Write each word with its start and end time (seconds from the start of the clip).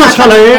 Աշխալա 0.00 0.36
է։ 0.40 0.54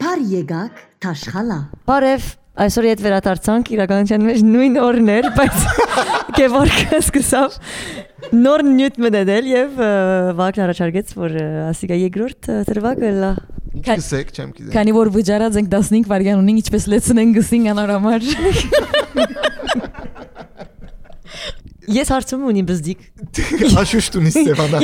Փար 0.00 0.20
եկակ 0.32 0.80
Թաշխալա։ 1.04 1.58
Բարև, 1.86 2.26
այսօր 2.64 2.88
իդ 2.90 3.02
վերադարձանք 3.04 3.70
իրականության 3.76 4.20
մեջ 4.26 4.42
նույն 4.48 4.74
օրն 4.82 5.08
էր, 5.14 5.28
բայց 5.38 5.56
Գևորգը 6.40 6.98
սկսավ 6.98 7.48
նոր 8.40 8.60
նյութ 8.66 8.94
մտնել 9.06 9.44
եւ 9.52 9.80
վակն 10.40 10.60
առաջարկեց, 10.66 11.06
որ 11.20 11.30
ասիկա 11.70 11.94
երկրորդ 12.00 12.40
դրվագը 12.70 13.10
լա։ 13.20 13.32
Ինչ 13.70 13.86
կսեք, 13.86 14.28
չեմ 14.34 14.50
գիտեմ։ 14.56 14.72
Քանի 14.74 14.92
որ 14.98 15.06
վճարած 15.14 15.54
ենք 15.60 15.68
15 15.70 16.10
վայրկյան 16.10 16.40
ունենք, 16.42 16.58
ինչպես 16.64 16.84
լեցնենք 16.90 17.30
գսին 17.38 17.64
անորամար։ 17.70 18.20
Ես 21.90 22.10
հարցում 22.14 22.44
ունիմ 22.50 22.66
բզդիկ։ 22.68 23.00
Աշուշտ 23.80 24.18
ունի 24.20 24.30
Ստեփանա։ 24.30 24.80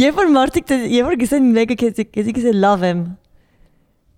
Եվ 0.00 0.18
որ 0.18 0.32
մարդիկ 0.34 0.72
եւ 0.94 1.08
որ 1.10 1.18
գսեն 1.20 1.46
մեկը 1.54 1.76
քեզի 1.82 2.06
քեզի 2.14 2.34
գսե 2.38 2.54
լավ 2.64 2.84
եմ։ 2.88 3.04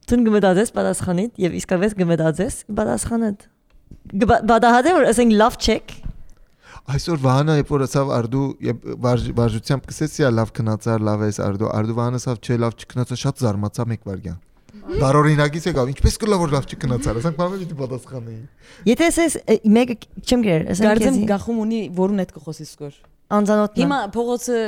Տուն 0.07 0.27
գմդածես 0.27 0.73
պատասխանիդ 0.77 1.41
եւ 1.43 1.57
իսկապես 1.61 1.97
գմդածես 2.01 2.59
պատասխանդ։ 2.81 3.47
Բադահադե 4.47 4.97
որ 4.97 5.09
ասենք 5.11 5.37
լավ 5.43 5.59
չեք։ 5.67 5.95
Այսօր 6.87 7.23
Վահանը 7.25 7.55
երբ 7.57 7.71
որ 7.75 7.83
ասավ 7.87 8.11
Արդու 8.15 8.45
վարժությամբ 9.03 9.89
կսեցի 9.91 10.29
լավ 10.37 10.53
քնածար 10.55 11.07
լավ 11.09 11.25
էս 11.27 11.41
Արդու 11.43 11.71
Արդու 11.75 11.97
Վահանը 11.97 12.21
ասավ 12.23 12.39
չէ 12.47 12.59
լավ 12.63 12.77
չքնածա 12.79 13.19
շատ 13.25 13.43
զարմացա 13.43 13.87
մեկ 13.91 14.07
վարյան։ 14.07 14.39
Դարօրինակից 14.87 15.67
եկավ 15.67 15.91
ինչպես 15.93 16.17
կլա 16.23 16.39
որ 16.43 16.53
լավ 16.55 16.67
չքնածար 16.71 17.19
ասենք 17.21 17.37
բանը 17.41 17.59
պիտի 17.63 17.77
պատասխանեի։ 17.81 18.41
Եթե 18.87 19.09
ես 19.11 19.37
մեկը 19.77 19.97
չեմ 20.23 20.45
գրել 20.47 20.67
ասենք 20.75 20.87
Գարձեմ 20.87 21.19
գախում 21.31 21.61
ունի 21.67 21.81
որուն 21.97 22.23
հետ 22.23 22.35
կխոսի 22.37 22.67
սկոր։ 22.71 22.99
Անձանոթ։ 23.37 23.81
Հիմա 23.83 23.99
փողոցը 24.15 24.59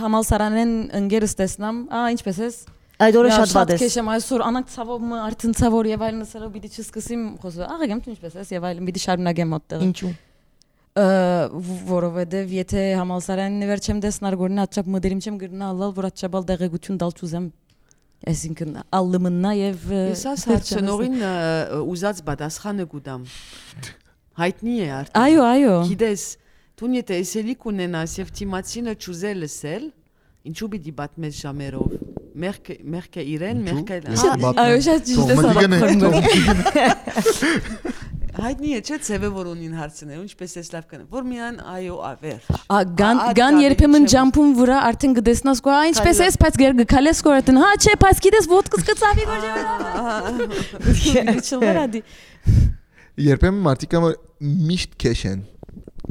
համալսարանեն 0.00 0.72
ընկերս 1.00 1.36
տեսնամ, 1.40 1.80
ա 1.92 2.04
ինչպես 2.16 2.40
ես 2.40 2.56
Այդ 3.00 3.16
օրը 3.16 3.28
շատ 3.32 3.52
վատ 3.56 3.70
է։ 3.72 3.76
Քեշեմ 3.80 4.08
այսօր 4.12 4.42
անակ 4.44 4.66
ցավով 4.74 5.04
մը 5.08 5.20
արդեն 5.24 5.54
ցավոր 5.56 5.86
եւ 5.88 6.02
այլն 6.04 6.24
ասելով 6.26 6.50
պիտի 6.56 6.70
չսկսեմ 6.80 7.22
խոսը։ 7.40 7.68
Աղագեմ 7.70 8.02
դու 8.04 8.12
ինչպես 8.12 8.34
ես 8.40 8.50
եւ 8.52 8.66
այլն 8.70 8.90
պիտի 8.90 9.02
շարունակեմ 9.04 9.54
այդտեղ։ 9.56 9.84
Ինչու։ 9.88 10.10
որովհետեւ 10.90 12.52
եթե 12.58 12.80
համալսարանին 12.98 13.68
վեր 13.70 13.82
չեմ 13.86 13.98
տեսնար 14.04 14.36
գորնա 14.40 14.64
աչապ 14.66 14.88
մդերիմ 14.90 15.20
չեմ 15.22 15.36
գրնա 15.40 15.68
ալալ 15.70 15.92
որ 15.96 16.08
աչապալ 16.10 16.46
դեղեցություն 16.50 16.98
դալ 17.00 17.14
չուզեմ 17.14 17.46
այսինքն 18.28 18.74
ալլմնա 18.98 19.52
եւ 19.56 19.86
ես 19.96 20.24
աս 20.28 20.44
հարցնողին 20.50 21.22
ուզած 21.80 22.20
պատասխանը 22.26 22.84
գուտամ 22.92 23.22
հայտնի 24.40 24.74
է 24.84 24.90
արդեն 24.98 25.22
այո 25.24 25.46
այո 25.46 25.76
գիտես 25.88 26.26
դու 26.80 26.90
եթե 26.96 27.14
էսելիք 27.24 27.66
ունենաս 27.70 28.12
եւ 28.20 28.28
թիմացինը 28.40 28.94
ճուզել 29.04 29.42
լսել 29.44 29.84
ինչու 30.50 30.68
պիտի 30.74 30.92
պատմես 31.00 31.40
ժամերով 31.44 31.88
մերկը 32.40 32.74
մերկը 32.94 33.22
իրեն 33.34 33.58
մերկը 33.66 33.96
այո 34.64 34.78
շատ 34.86 35.00
ճիշտ 35.10 35.28
է 35.34 35.36
հայտնի 38.44 38.70
է 38.76 38.80
չէ 38.80 38.96
ցևը 39.06 39.28
որ 39.34 39.48
ունին 39.50 39.74
հարցնել 39.80 40.20
ինչպես 40.24 40.52
էս 40.60 40.68
լավ 40.74 40.84
կան 40.90 41.02
որ 41.14 41.24
միան 41.30 41.56
այո 41.74 41.96
ավեր 42.10 42.40
ա 42.70 42.78
գան 43.00 43.20
գան 43.38 43.54
երբեմն 43.64 44.04
ջամփում 44.14 44.50
վրա 44.60 44.78
արդեն 44.90 45.16
գտեսնաս 45.18 45.62
կո 45.66 45.76
ինչպես 45.90 46.22
էս 46.26 46.34
բայց 46.44 46.54
գեր 46.62 46.72
գքալես 46.80 47.22
կո 47.26 47.30
արդեն 47.40 47.60
հա 47.60 47.70
չէ 47.80 47.94
բայց 48.04 48.22
գիտես 48.26 48.50
ոդկս 48.54 48.82
կծավի 48.90 49.24
գոջը 49.30 49.50
երբեմն 53.30 53.64
մարդիկ 53.66 53.92
միշտ 54.40 54.90
քեշեն 55.04 55.40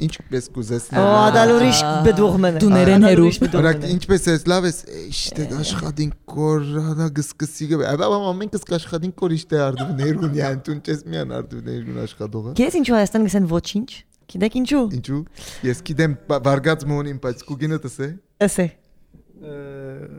ինչպես 0.08 0.48
կուզես 0.56 0.86
Օ, 0.96 1.04
ադալ 1.28 1.54
ուրիշ 1.56 1.80
բդուղմն։ 2.08 2.60
Դուներեն 2.64 3.08
հերու։ 3.08 3.30
Օրակ 3.60 3.86
ինչպես 3.90 4.28
էս 4.34 4.46
լավ 4.50 4.68
էս 4.70 4.80
իշտե 5.10 5.48
աշխատին 5.60 6.12
կոր 6.34 6.68
հա 7.00 7.08
գսկսի 7.20 7.70
գը։ 7.72 7.82
Աբա 7.94 8.10
ամեն 8.30 8.54
կս 8.56 8.68
աշխատին 8.80 9.14
կոր 9.20 9.36
իշտե 9.40 9.62
արդու 9.70 9.90
ներուն 10.00 10.38
յան 10.40 10.62
տուն 10.70 10.82
չես 10.86 11.04
միան 11.10 11.36
արդու 11.40 11.64
ներուն 11.70 12.02
աշխատողը։ 12.06 12.56
Գես 12.60 12.80
ինչու 12.80 12.98
Հայաստան 13.00 13.30
գսեն 13.30 13.50
ոչինչ։ 13.54 13.90
Գիտեք 14.30 14.58
ինչու։ 14.60 14.84
Ինչու։ 15.00 15.20
Ես 15.66 15.80
գիտեմ 15.90 16.12
վարգած 16.30 16.84
մոնին, 16.90 17.22
բայց 17.24 17.40
կուգինը 17.50 17.80
տսե։ 17.86 18.10
Էսե։ 18.46 18.66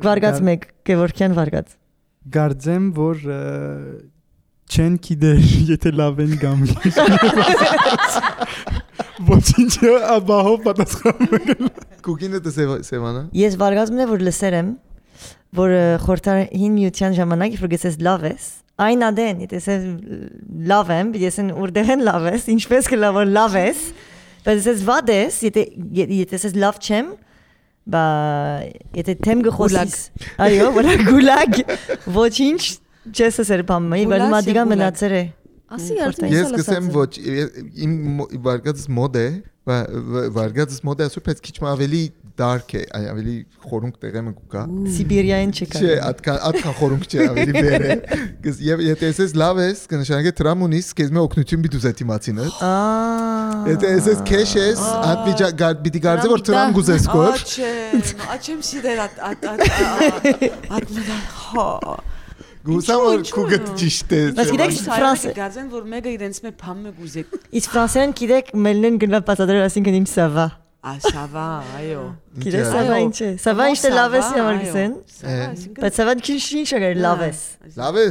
Վարգած 0.02 0.40
մեկ, 0.48 0.64
Գևորգյան 0.90 1.36
վարգած։ 1.36 1.76
Գարձեմ, 2.34 2.88
որ 2.96 3.22
չեն 4.70 4.96
գիտեր, 5.06 5.40
եթե 5.74 5.92
լավ 5.98 6.20
են 6.24 6.34
գամ։ 6.42 6.60
Ոչինչ 9.28 9.72
աբահով 10.14 10.62
պատասխանում։ 10.64 11.68
Կուկինը 12.06 12.40
դե 12.44 12.52
Սևանա։ 12.86 13.22
Ես 13.36 13.56
վարգածումն 13.60 14.04
է 14.04 14.06
որ 14.10 14.24
լսեր 14.26 14.56
եմ, 14.60 14.70
որ 15.60 15.74
խորտային 16.06 16.76
միության 16.78 17.16
ժամանակ 17.18 17.56
որ 17.60 17.72
գեցես 17.74 17.98
լավ 18.06 18.26
ես, 18.30 18.46
այն 18.80 19.04
ադեն, 19.10 19.42
եթե 19.44 19.60
ես 19.60 19.88
լավ 20.70 20.92
եմ, 20.96 21.10
ես 21.20 21.40
ուրդեղ 21.64 21.90
են 21.96 22.04
լավ 22.06 22.28
ես, 22.30 22.46
ինչպես 22.54 22.88
կլա 22.94 23.10
որ 23.18 23.32
լավ 23.34 23.56
ես, 23.60 23.82
բայց 24.46 24.68
ես 24.70 24.84
վատ 24.88 25.12
ես, 25.16 25.40
եթե 25.50 25.64
եթե 26.20 26.40
ես 26.40 26.56
լավ 26.64 26.78
չեմ, 26.80 27.10
բա 27.90 28.04
եթե 29.00 29.16
թեմ 29.26 29.44
գխոսես, 29.48 29.98
այո, 30.46 30.70
վրա 30.78 30.96
գուլագ, 31.10 31.60
ոչինչ 32.16 32.62
չես 33.10 33.42
ասեր 33.44 33.66
բամը, 33.68 34.00
բայց 34.14 34.26
մադիգա 34.36 34.64
մնացեր 34.70 35.16
է։ 35.18 35.22
Ասի 35.70 35.98
արդեն 36.02 36.32
ես 36.34 36.54
կսեմ 36.56 36.86
ոչ 36.96 37.10
իմ 37.20 37.92
վարգածս 38.46 38.88
մոդ 38.90 39.18
է 39.20 39.26
վարգածս 39.70 40.82
մոդ 40.88 41.04
է 41.04 41.06
ասում 41.10 41.26
բայց 41.28 41.42
քիչ 41.46 41.56
ավելի 41.70 42.00
dark 42.40 42.74
է 42.78 42.82
ավելի 43.10 43.34
խորունկ 43.68 43.98
տեղը 44.02 44.22
մկա 44.26 44.62
սիբիրիային 44.96 45.52
չկա 45.54 45.80
չէ 45.82 45.96
այդքան 46.08 46.38
այդքան 46.48 46.76
խորունկ 46.80 47.06
չէ 47.06 47.26
ավելի 47.30 47.54
վեր 47.56 47.84
է 47.86 47.96
եւ 48.70 48.84
եթե 48.86 49.10
ես 49.10 49.34
լավ 49.42 49.60
ես 49.62 49.82
կնշանակե 49.92 50.32
տրամ 50.40 50.64
ունիս 50.66 50.90
քեզ 51.00 51.12
մե 51.16 51.24
օգնություն 51.26 51.64
պիտի 51.66 51.80
ուզես 51.80 52.04
իմացինը 52.06 52.46
ա 52.70 52.74
եթե 53.70 53.92
ես 53.94 54.22
քեշ 54.30 54.54
ես 54.60 54.84
այդ 55.00 55.26
վիճա 55.28 55.72
պիտի 55.86 56.04
գարձե 56.06 56.30
որ 56.34 56.46
տրամ 56.50 56.78
գուզես 56.78 57.10
կոր 57.14 57.34
աչե 57.36 57.74
աչեմ 58.36 58.64
սիդեր 58.70 59.04
at 59.06 59.20
at 59.30 59.50
at 59.50 60.40
at 60.80 60.96
հա 61.50 61.68
Գուսամ 62.60 63.02
որ 63.06 63.22
քուգտ 63.32 63.68
ճիշտ 63.80 64.10
է։ 64.12 64.18
Բայց 64.36 64.50
գիտեք 64.54 64.72
ֆրանսը 64.84 65.30
գազեն 65.36 65.68
որ 65.72 65.84
մեկը 65.92 66.10
իրենց 66.16 66.40
մե 66.44 66.50
փամ 66.60 66.82
մը 66.84 66.90
գուզեք։ 66.98 67.36
Իսկ 67.60 67.70
ֆրանսերեն 67.74 68.12
գիտեք 68.20 68.50
մելնեն 68.66 68.98
գնա 69.00 69.20
պատադրել 69.30 69.64
ասինքն 69.70 69.96
իմ 70.00 70.08
սավա։ 70.10 70.44
Ա 70.80 70.92
սավա, 71.04 71.46
այո։ 71.80 72.02
Գիտես 72.44 72.68
սավա 72.74 72.98
ինչ 73.04 73.16
է։ 73.20 73.30
Սավա 73.40 73.70
ինչ 73.72 73.80
է 73.80 73.94
լավ 73.96 74.14
է 74.16 74.20
համար 74.26 74.60
գսեն։ 74.60 74.92
Բայց 75.80 75.98
սավա 76.00 76.14
քիչ 76.20 76.42
ինչ 76.60 76.68
է 76.76 76.92
լավ 77.00 77.24
է։ 77.24 77.32
Լավ 77.80 77.98
է։ 78.00 78.06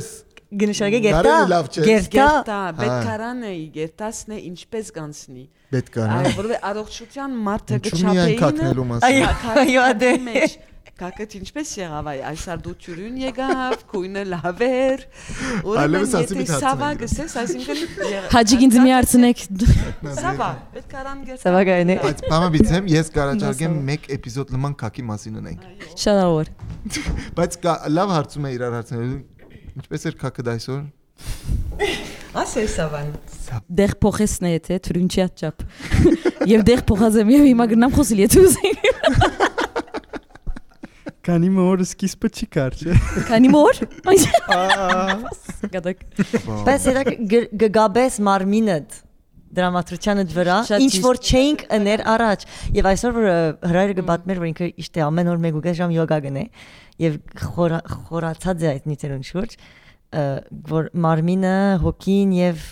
Գնշագե 0.49 0.99
գերտա։ 1.05 1.33
Գերտա, 1.85 2.59
պետքարան 2.79 3.43
է, 3.45 3.51
գերտասն 3.75 4.33
է 4.33 4.39
ինչպես 4.49 4.87
կանցնի։ 4.95 5.43
Պետքարան։ 5.75 6.23
Այո, 6.25 6.31
որովհետեւ 6.39 6.65
առողջության 6.69 7.35
մարդը 7.49 7.79
կչափեին։ 7.85 8.95
Այո, 9.09 9.27
այո, 9.61 9.83
ադե։ 9.91 10.13
Կակետ 10.99 11.33
ինչպես 11.37 11.69
եղավ 11.79 12.07
այ 12.11 12.21
այսար 12.27 12.57
դու 12.65 12.71
ճյուրուն 12.83 13.19
եկավ, 13.21 13.75
քույնը 13.87 14.23
լավ 14.33 14.63
էր։ 14.65 15.03
ասի 15.79 16.37
մի 16.39 16.45
սավա 16.49 16.89
գսես, 16.99 17.35
այսինքն 17.39 17.83
Հաջիկ 18.33 18.65
ինձ 18.67 18.75
մի 18.83 18.91
հարցնեք։ 18.95 19.43
Սավա, 20.19 20.49
պետք 20.75 20.91
է 20.91 20.99
արան 20.99 21.21
գես։ 21.29 21.45
Սավա 21.45 21.61
գայնե։ 21.69 21.97
Բայց 22.03 22.23
բամը 22.27 22.49
բիցեմ, 22.57 22.91
ես 22.91 23.11
կարաճարգեմ 23.15 23.79
մեկ 23.89 24.11
էպիզոդ 24.19 24.53
նման 24.57 24.75
քակի 24.83 25.07
մասին 25.07 25.39
ունենք։ 25.39 25.65
Շնորհավոր։ 26.03 26.53
Բայց 27.39 27.59
լավ 27.95 28.13
հարցում 28.19 28.49
է 28.49 28.53
իրար 28.59 28.75
հարցնելու։ 28.79 29.19
Ինչպես 29.79 30.09
էր 30.09 30.19
քակը 30.19 30.47
դայսօր։ 30.49 30.81
Ասե 32.39 32.63
սավան։ 32.69 33.07
Դեղ 33.79 33.93
փոխեսն 34.03 34.47
է 34.49 34.51
թե 34.67 34.75
թրունչի 34.85 35.23
աճապ։ 35.23 35.63
Եվ 36.51 36.65
դեղ 36.69 36.83
փոխազեմ 36.91 37.31
եւ 37.33 37.45
հիմա 37.49 37.65
գնամ 37.73 37.95
խոսել 37.95 38.21
եթե 38.21 38.43
ուզենք։ 38.45 39.58
Քանի 41.25 41.49
մոր 41.51 41.83
սկիզբը 41.83 42.29
չի 42.31 42.47
կար, 42.55 42.75
չէ։ 42.79 42.95
Քանի 43.27 43.49
մոր։ 43.51 43.79
Գադակ։ 45.73 46.03
Բայց 46.69 46.87
դա 46.95 47.03
գգաբես 47.59 48.19
մարմինդ 48.29 48.99
դրամատրությանը 49.57 50.25
վրա 50.33 50.57
ինչ 50.77 50.91
որ 51.03 51.19
չէինք 51.25 51.63
ըներ 51.77 52.03
առաջ 52.13 52.43
եւ 52.77 52.89
այսօր 52.91 53.15
որ 53.15 53.27
հրայրը 53.71 53.95
գբատմեր 53.99 54.41
որ 54.43 54.49
ինքը 54.49 54.67
իշտե 54.83 55.03
ամեն 55.05 55.31
օր 55.33 55.39
1 55.49 55.63
գիշեր 55.65 55.95
յոգա 55.95 56.19
գնե 56.25 56.43
եւ 57.05 57.17
խորացած 58.09 58.65
է 58.65 58.69
այդ 58.73 58.85
նյութերուն 58.91 59.25
շուրջ 59.29 59.55
որ 60.69 60.91
մարմինը 61.05 61.55
հոգին 61.85 62.35
եւ 62.37 62.67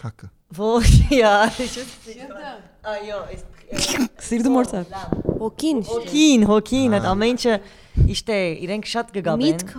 քակը 0.00 0.30
ոչ 0.56 0.88
յար 1.12 1.60
այո 2.94 3.20
Սիրտը 4.26 4.50
մորցա։ 4.54 4.80
Հոգին։ 5.40 5.80
Հոգին, 5.88 6.44
հոգին, 6.46 6.94
այդ 6.96 7.06
ամեն 7.10 7.32
ինչը 7.34 7.54
իշտե 8.14 8.36
իրենք 8.66 8.88
շատ 8.92 9.10
կգաբեն։ 9.16 9.42
Միտք 9.42 9.72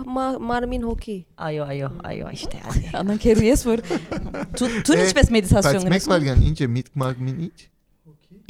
մարմին 0.50 0.86
հոգի։ 0.88 1.16
Այո, 1.48 1.68
այո, 1.72 1.90
այո, 2.12 2.32
իշտե։ 2.38 2.62
Անանքերու 3.00 3.48
ես 3.48 3.64
որ 3.68 3.84
դու 3.88 4.70
դու 4.90 5.00
ինչպես 5.06 5.32
մեդիտացիոն 5.38 5.88
գնաս։ 5.88 5.96
Բայց 5.96 6.10
մեկ 6.12 6.28
բան, 6.28 6.44
ինչ 6.52 6.58
է 6.60 6.70
միտք 6.76 7.02
մարմին 7.04 7.42
ինչ։ 7.48 7.66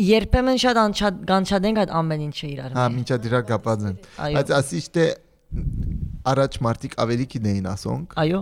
Երբեմն 0.08 0.60
շատ 0.62 0.80
անչափ 0.84 1.22
գանչադենք 1.32 1.82
այդ 1.84 1.94
ամեն 1.98 2.24
ինչը 2.28 2.48
իրար 2.48 2.76
Հա, 2.78 2.84
մեջ։ 2.88 2.98
մինչա 2.98 3.18
դիրա 3.24 3.42
կապած 3.52 3.86
են։ 3.88 3.96
Բայց 4.38 4.52
ասի 4.58 4.82
թե 4.98 5.06
առաջ 6.34 6.60
մարդիկ 6.68 6.98
ավելի 7.02 7.26
գիտեին 7.34 7.70
ասոնք 7.72 8.16
Այո։ 8.22 8.42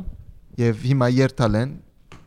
եւ 0.60 0.84
հիմա 0.90 1.10
երթալ 1.16 1.58
են 1.62 1.74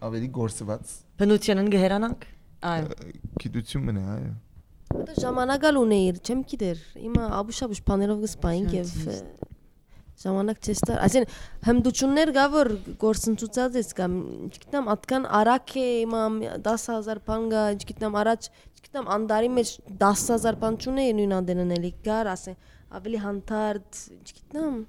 ավելի 0.09 0.29
գործված 0.39 0.97
Բնությանն 1.19 1.71
գերանանք։ 1.75 2.27
Այո։ 2.59 2.95
գիտություն 3.39 3.85
մնա, 3.87 4.05
այո։ 4.15 4.31
Դա 5.09 5.15
ժամանակալ 5.23 5.77
ունեիր, 5.79 6.17
չեմ 6.27 6.41
գիտեր։ 6.51 6.81
Հիմա 6.99 7.27
աբուշաբուշ 7.39 7.81
բաներով 7.87 8.23
գսպային 8.25 8.67
եւ 8.75 8.95
ժամանակ 10.19 10.59
չես 10.67 10.81
տար։ 10.89 10.99
Այսինքն 11.05 11.37
հմդություններ 11.69 12.33
գա 12.35 12.47
որ 12.55 12.71
գործընծուցած 13.05 13.79
ես 13.79 13.93
կամ 14.01 14.17
չգիտեմ 14.49 14.91
ատկան 14.95 15.29
արակ 15.39 15.75
է 15.79 15.87
հիմա 15.87 16.23
10000 16.67 17.23
բան 17.29 17.47
գա, 17.53 17.63
չգիտեմ 17.79 18.19
առաջ 18.25 18.51
չգիտեմ 18.79 19.11
անդարի 19.19 19.53
մեջ 19.59 19.75
10000 20.03 20.59
բան 20.65 20.79
չունեի 20.83 21.15
նույն 21.21 21.37
անդենն 21.39 21.75
էլի 21.79 21.93
գար 22.09 22.33
ասեն 22.35 22.59
ավելի 22.99 23.23
հանդարտ, 23.29 24.03
չգիտեմ 24.25 24.81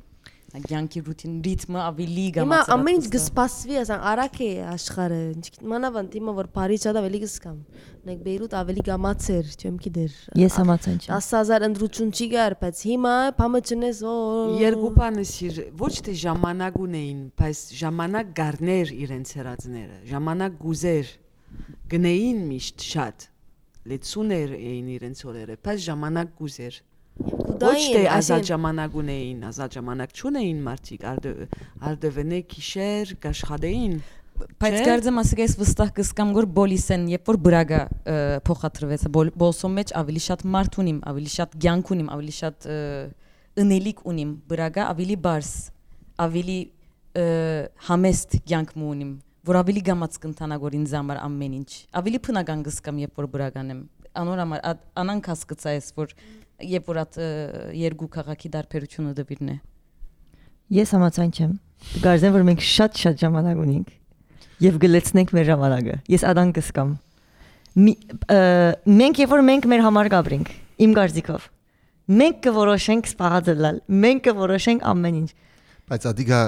Կյանքի 0.50 1.02
ռուտին 1.06 1.34
ռիթմը 1.46 1.82
ավելի 1.86 2.24
Հիմա 2.26 2.38
գամացած։ 2.40 2.72
ամեն 2.74 2.96
ինչ 3.00 3.10
գսպասվի, 3.14 3.76
ասան 3.84 4.06
արակ 4.10 4.38
է 4.42 4.48
աշխարհը։ 4.70 5.20
մանավանդ 5.74 6.16
հիմա 6.18 6.34
որ 6.40 6.48
Փարիզ 6.56 6.86
շատ 6.88 7.00
ավելի 7.02 7.20
գսկամ։ 7.24 7.58
Նեք 8.10 8.24
Բեյրութ 8.26 8.56
ավելի 8.60 8.86
գամացեր, 8.90 9.52
չեմ 9.60 9.76
գիտեր։ 9.86 10.16
Ես 10.42 10.58
համացան 10.60 10.98
չեմ։ 11.00 11.14
10000 11.14 11.68
ընդրություն 11.70 12.14
չի 12.18 12.28
գար, 12.34 12.56
բայց 12.66 12.82
հիմա 12.90 13.16
փամը 13.38 13.62
չնես 13.70 14.02
օ 14.10 14.16
Երկու 14.64 14.92
բանը 14.98 15.26
սիր 15.30 15.60
ոչ 15.84 15.94
թե 16.10 16.16
ժամանակ 16.26 16.80
ունեին, 16.90 17.22
բայց 17.40 17.64
ժամանակ 17.84 18.32
գարներ 18.40 18.94
իրենց 19.06 19.36
հրածները, 19.40 19.98
ժամանակ 20.10 20.58
գուզեր 20.66 21.14
գնեին 21.94 22.42
միշտ 22.50 22.90
շատ 22.90 23.30
լեցուներ 23.90 24.58
էին 24.58 24.90
իրենց 24.98 25.24
օրերը, 25.30 25.56
բայց 25.66 25.86
ժամանակ 25.90 26.34
գուզեր 26.40 26.84
ոչ 27.66 27.76
թե 27.96 28.04
ազատ 28.20 28.48
ժամանակ 28.50 28.96
ունեին, 29.02 29.40
ազատ 29.50 29.76
ժամանակ 29.80 30.14
չունեին 30.20 30.60
մարդիկ, 30.70 31.04
արդը 31.12 31.34
արդվենե 31.90 32.40
քիշեր 32.54 33.14
գաշխադեին 33.26 34.00
Բայց 34.40 34.76
կարծեմ 34.88 35.18
ասեք 35.20 35.40
ես 35.44 35.54
վստահ 35.60 35.90
կսկամ 35.98 36.30
որ 36.38 36.46
բոլիսեն 36.56 37.02
երբ 37.12 37.26
որ 37.28 37.38
բրագա 37.44 37.80
փոխադրվեց 38.48 39.02
բոլ- 39.12 39.32
բոլսո 39.42 39.70
մեջ 39.76 39.90
ավելի 40.00 40.22
շատ 40.26 40.46
մարդ 40.54 40.78
ունիմ, 40.80 41.00
ավելի 41.12 41.32
շատ 41.36 41.58
ցանկ 41.66 41.92
ունիմ, 41.96 42.08
ավելի 42.16 42.36
շատ 42.40 42.68
ընելիք 43.60 44.00
ունիմ, 44.14 44.32
բրագա 44.48 44.86
ավելի 44.96 45.18
բարս, 45.28 45.52
ավելի 46.24 46.60
համեստ 47.90 48.38
ցանկ 48.50 48.74
ունիմ, 48.80 49.12
որ 49.50 49.60
ավելի 49.60 49.82
գամած 49.90 50.18
կընթանա 50.24 50.58
որ 50.64 50.76
ինձ 50.80 50.92
համար 51.00 51.20
ամեն 51.26 51.54
ինչ։ 51.60 51.70
Ավելի 52.00 52.20
փնական 52.28 52.64
կսկամ 52.68 53.00
երբ 53.04 53.20
որ 53.20 53.28
բրագան 53.36 53.72
եմ։ 53.76 53.80
Անոր 54.24 54.42
համար 54.44 54.62
ատ- 54.72 54.86
անան 55.04 55.20
կասկծա 55.28 55.74
ես 55.80 55.88
որ 56.00 56.14
երբ 56.66 56.90
որ 56.90 57.00
ը, 57.04 57.28
երկու 57.80 58.10
քաղաքի 58.16 58.52
դարբերությունը 58.56 59.14
դվիրն 59.20 59.52
է։ 59.54 59.58
Ես 60.80 60.94
համացան 60.96 61.32
չեմ։ 61.34 61.54
Գարձեմ 62.04 62.36
որ 62.36 62.46
մենք 62.50 62.66
շատ-շատ 62.70 63.22
ժամանակ 63.24 63.62
ունենք 63.64 63.94
եւ 64.60 64.80
գլեցնենք 64.84 65.34
մեր 65.38 65.46
ժամանակը։ 65.50 65.96
Ես 66.14 66.26
ադան 66.30 66.52
կսկամ։ 66.60 66.90
մենք 69.00 69.22
երբ 69.24 69.34
որ 69.34 69.44
մենք 69.50 69.68
մեր 69.72 69.84
համար 69.88 70.10
գաբրինք, 70.14 70.50
իմ 70.84 70.96
կարծիքով։ 71.00 71.46
Մենք 72.20 72.40
կորոշենք 72.50 73.10
սպաղադրել, 73.14 73.80
մենք 74.04 74.24
կորոշենք 74.28 74.86
ամեն 74.90 75.20
ինչ։ 75.20 75.30
Բայց 75.90 76.08
ադիգա 76.10 76.42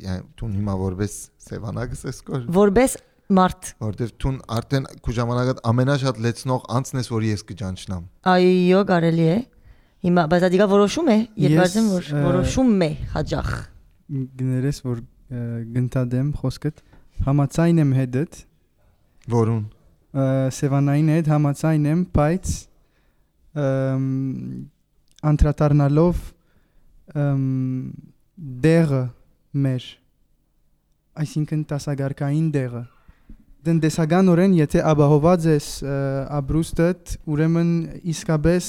դու 0.00 0.48
հիմա 0.54 0.74
որպես 0.80 1.14
սևանագս 1.44 2.04
ես 2.08 2.20
կոր 2.26 2.44
Որբես 2.56 2.94
մարդ 3.38 3.70
որտեվ 3.84 4.12
դու 4.22 4.32
արդեն 4.56 4.86
քու 5.04 5.14
ժամանակը 5.20 5.54
ամենաշատ 5.70 6.20
լեցնող 6.26 6.68
անցն 6.76 7.00
ես 7.00 7.10
որ 7.14 7.26
ես 7.30 7.44
կճանչնամ 7.50 8.04
այո 8.34 8.80
կարելի 8.90 9.26
է։ 9.30 9.38
Հիմա 10.00 10.22
բայց 10.32 10.44
ադիգա 10.48 10.66
որոշում 10.70 11.08
է, 11.12 11.16
Ես, 11.44 11.54
կարծեմ 11.60 11.88
որ 11.92 12.06
որոշում 12.24 12.70
է 12.80 12.90
հաջախ։ 13.14 13.50
գներես 14.40 14.78
որ 14.86 15.02
գնտադեմ 15.76 16.30
խոսքդ 16.40 16.80
համացայն 17.26 17.82
եմ 17.84 17.92
հետդ 17.98 18.38
որուն 19.34 19.62
Սևանային 20.56 21.10
հետ 21.14 21.28
համացայն 21.30 21.84
եմ, 21.90 22.00
բայց 22.16 22.54
անդրադառնալով 25.30 26.24
դեղը 28.66 29.02
մեր 29.66 29.86
այսինքն 31.20 31.62
տասագարկային 31.70 32.48
դեղը 32.56 32.82
դնդեսականորեն 33.66 34.54
եթե 34.60 34.82
ապահոված 34.90 35.48
ես 35.50 35.66
ապրուստդ 36.40 37.16
ուրեմն 37.30 37.72
իսկապես 38.14 38.68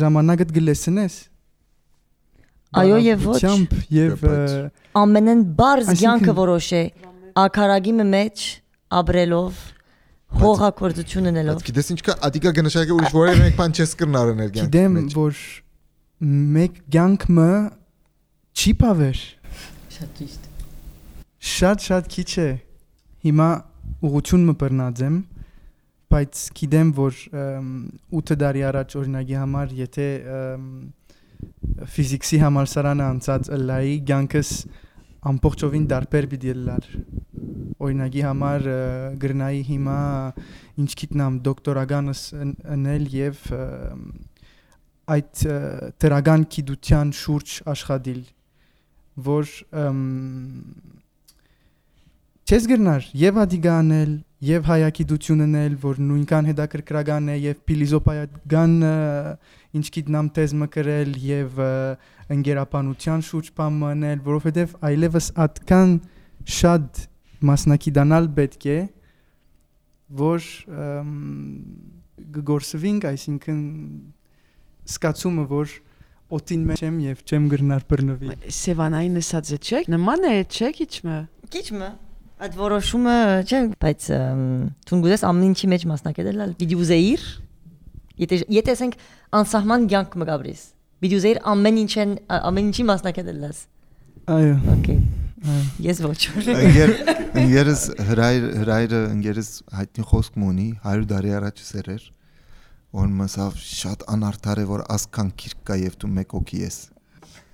ժամանակդ 0.00 0.54
գլեսնես 0.58 1.18
Այո 2.78 2.96
եւ 3.00 3.22
ոչ։ 3.24 3.36
Բարապությամբ 3.40 3.70
եւ 3.96 4.24
ը, 4.28 4.38
ամենեն 5.00 5.44
բարձ 5.56 5.92
ցանկը 6.02 6.34
որոշ 6.36 6.66
է 6.76 6.82
ակարագի 7.40 7.94
մեջ 8.12 8.44
ապրելով 8.98 9.62
հողակորձություն 10.42 11.30
ունելով 11.30 11.56
բայց 11.58 11.68
գիտես 11.70 11.88
ինչ 11.94 12.00
կա 12.08 12.16
ադիգա 12.28 12.52
գնշակը 12.58 12.96
ուրիշ 12.98 13.14
որևէ 13.16 13.40
մեկ 13.46 13.56
բան 13.62 13.76
չես 13.78 13.94
կրնար 14.02 14.32
էներգիա 14.34 14.66
գիտեմ 14.68 14.98
որ 15.16 15.40
մեկ 16.58 16.78
ցանկը 16.98 17.48
չի 18.58 18.72
բավեր 18.82 19.22
Շատ 19.98 20.10
ճիշտ։ 20.18 20.44
շատ 21.52 21.84
շատ 21.88 22.10
քիչ 22.12 22.30
է 22.38 22.48
հիմա 23.26 23.48
ուղղությունը 24.08 24.54
բռնած 24.60 25.02
եմ 25.08 25.16
բայց 26.12 26.42
գիտեմ 26.58 26.90
որ 26.96 27.16
8 28.18 28.36
տարի 28.42 28.62
առաջ 28.68 28.94
օրինակի 29.00 29.36
համար 29.38 29.74
եթե 29.78 30.06
ֆիզիկսի 31.94 32.38
համալսարանը 32.44 33.04
անցած 33.12 33.50
լայի 33.68 33.96
ցանկս 34.10 34.52
ամբողջովին 35.32 35.84
դարբեր 35.92 36.28
պիտի 36.32 36.54
լար 36.68 36.88
օրինակի 37.88 38.24
համար 38.26 38.66
գրնայի 39.22 39.60
հիմա 39.68 39.98
ինչ 40.82 40.90
գիտնամ 41.02 41.38
դոկտորականս 41.48 42.22
ընել 42.78 43.06
եւ 43.18 43.44
այդ 45.14 45.44
դրական 46.04 46.46
գիտության 46.56 47.12
շուրջ 47.20 47.54
աշխատել 47.74 48.22
որ 49.28 49.52
չես 52.48 52.64
գրնար 52.64 53.06
եւ 53.20 53.38
ադիգանել 53.42 54.12
եւ 54.48 54.68
հայագիտություն 54.70 55.40
ունել 55.44 55.74
որ 55.82 55.98
նույնքան 56.00 56.46
հետաքրքրական 56.48 57.26
է 57.28 57.34
եւ 57.42 57.58
փիլիսոփայական 57.68 58.76
ը, 58.88 58.92
ինչ 59.76 59.84
գիտնամ 59.96 60.30
տեզ 60.38 60.54
մկրել 60.62 61.10
եւ 61.28 61.60
ընկերապանության 62.38 63.26
շուրջ 63.28 63.50
բան 63.58 63.76
մնել 63.82 64.24
որովհետեւ 64.30 64.72
այլևս 64.88 65.28
atkan 65.44 65.94
շատ 66.56 67.02
մասնակիցանալ 67.52 68.30
պետք 68.40 68.66
է 68.72 68.78
որ 70.24 70.48
ըմ, 70.72 71.12
գգորսվինք 72.38 73.08
այսինքն 73.12 73.62
սկացումը 74.88 75.48
որ 75.52 75.78
օտին 76.38 76.68
մեջ 76.72 76.88
եմ 76.88 77.00
եւ 77.12 77.24
չեմ 77.28 77.52
գրնար 77.52 77.88
բռնվի 77.92 78.36
Սևանային 78.56 79.20
ասած 79.20 79.56
է 79.58 79.64
չէ 79.68 79.86
նման 79.92 80.30
է 80.32 80.36
չէ 80.48 80.76
քիչմը 80.80 81.24
Քիչմը 81.52 81.96
այդ 82.38 82.56
որոշումը 82.58 83.14
չէ 83.48 83.60
բայց 83.82 84.08
դու 84.88 84.98
գուզես 85.04 85.24
ամեն 85.26 85.48
ինչի 85.52 85.70
մեջ 85.74 85.86
մասնակցել 85.90 86.42
պիտի 86.60 86.76
ուզեիր 86.78 87.24
եթե 88.22 88.38
եթե 88.54 88.74
ասենք 88.76 88.98
անսահման 89.38 89.86
ցանկ 89.92 90.18
մգաբրես 90.22 90.62
պիտի 91.02 91.18
ուզեիր 91.18 91.40
ամեն 91.54 91.80
ինչեն 91.82 92.12
ամեն 92.38 92.68
ինչի 92.70 92.86
մասնակցելս 92.92 93.62
այո 94.38 94.54
այո 94.74 94.98
ես 95.82 96.00
ոչ 96.02 96.20
Ընկեր 96.50 96.92
ընկերս 97.42 97.82
հրայր 98.08 98.46
հրայրը 98.62 99.02
ընկերս 99.14 99.50
հայտնի 99.78 100.06
խոսք 100.12 100.38
ունի 100.48 100.68
100 100.86 101.10
տարի 101.12 101.34
առաջ 101.38 101.62
սերեր 101.68 102.06
որ 102.98 103.12
մասավ 103.18 103.60
շատ 103.62 104.06
անարդար 104.14 104.62
է 104.62 104.66
որ 104.72 104.82
ասքան 104.96 105.30
քիրք 105.42 105.60
կա 105.70 105.76
եւ 105.82 105.98
դու 106.02 106.10
մեկ 106.18 106.34
օքի 106.38 106.60
ես 106.64 106.78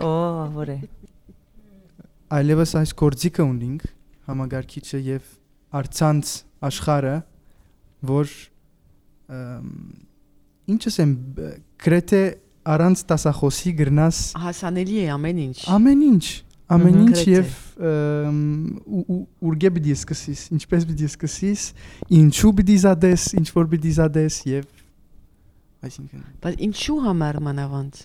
օ 0.04 0.12
որ 0.54 0.72
է 0.74 0.78
այլևս 2.38 2.74
այս 2.80 2.94
կորձիկը 3.04 3.46
ունենք 3.52 3.84
համագարկիչը 4.28 5.00
եւ 5.04 5.30
արցանց 5.80 6.32
աշխարը 6.68 7.14
որ 8.10 8.32
ինչս 10.74 10.98
եմ 11.04 11.12
գրեթե 11.84 12.22
առանց 12.74 13.04
տասախոսի 13.10 13.72
գրնաս 13.80 14.20
հասանելի 14.40 14.98
է 15.04 15.06
ամեն 15.14 15.40
ինչ 15.44 15.58
ամեն 15.74 16.04
ինչ 16.08 16.24
ամեն 16.74 17.00
ինչ 17.04 17.18
եւ 17.28 17.50
ուրգե 19.44 19.70
պիտի 19.76 19.96
սկսես 19.98 20.44
ինչպես 20.56 20.86
պիտի 20.90 21.08
սկսես 21.10 21.66
ինչու 22.20 22.52
պիտի 22.60 22.78
զադես 22.84 23.26
ինչ 23.40 23.46
որ 23.58 23.68
պիտի 23.74 23.92
զադես 23.98 24.38
եւ 24.48 24.70
այսինքն 25.84 26.24
բայց 26.44 26.58
ինչու 26.68 26.98
համար 27.04 27.40
մանավանդ 27.48 28.00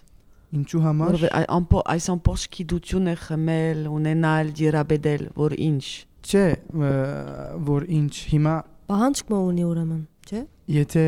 ինչու 0.59 0.83
համար 0.83 1.25
ամբո 1.39 1.81
այս 1.93 2.05
ամբողջ 2.15 2.45
գիտությունը 2.57 3.15
խմել 3.23 3.81
ունենալ 3.95 4.53
դիրաբեդել 4.59 5.25
որ 5.39 5.55
ինչ 5.69 5.85
չէ 6.25 6.45
որ 7.69 7.87
ինչ 7.99 8.13
հիմա 8.33 8.55
Պահանջք 8.89 9.27
մը 9.29 9.39
ունի 9.45 9.65
ուրեմն, 9.69 9.99
չէ՞։ 10.25 10.39
եթե 10.73 11.03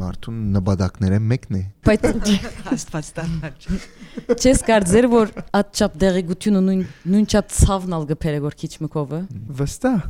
Մարդուն 0.00 0.38
նպատակները 0.54 1.18
մեկն 1.20 1.58
է։ 1.58 1.60
Բայց 1.88 2.06
Աստված 2.72 3.10
դառնալ։ 3.18 3.66
չես 4.38 4.62
կարծեր 4.68 5.08
որ 5.12 5.34
ատչապ 5.58 5.98
դեղեցությունը 6.04 6.62
նույն 6.68 6.80
նույն 7.12 7.28
չափ 7.28 7.52
ցավն 7.58 7.98
ալ 7.98 8.08
գբերը 8.12 8.40
որ 8.46 8.56
քիչ 8.62 8.72
մկովը 8.86 9.20
վստահ 9.60 10.00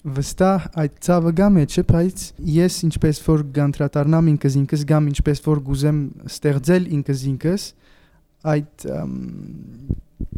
վստահ 0.00 0.68
այդ 0.80 0.94
ցավը 1.04 1.32
գա 1.36 1.48
մեջը, 1.56 1.82
բայց 1.90 2.22
ես 2.54 2.76
ինչպես 2.86 3.18
որ 3.26 3.42
գանտրատարնամ 3.58 4.30
ինքս 4.32 4.54
ինքս 4.60 4.84
գամ 4.88 5.10
ինչպես 5.10 5.42
որ 5.44 5.60
գուզեմ 5.66 5.98
ստեղծել 6.30 6.86
ինքս 6.96 7.24
ինքս 7.34 7.66
այդ 8.54 8.86